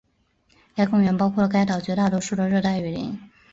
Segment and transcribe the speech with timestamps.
[0.75, 3.19] 该公园包括了该岛绝大多数的热带雨林。